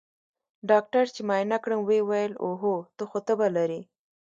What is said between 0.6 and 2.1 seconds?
ډاکتر چې معاينه کړم ويې